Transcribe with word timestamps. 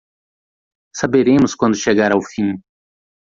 Saberemos 0.99 1.53
quando 1.53 1.77
chegar 1.77 2.11
ao 2.11 2.23
fim 2.23 2.59